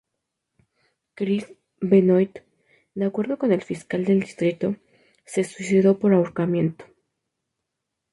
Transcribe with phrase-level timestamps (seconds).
[1.13, 2.39] Chris Benoit,
[2.95, 4.75] de acuerdo con el fiscal del distrito,
[5.25, 6.85] se suicidó por ahorcamiento.